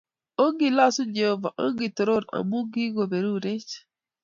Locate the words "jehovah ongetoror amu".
1.15-2.57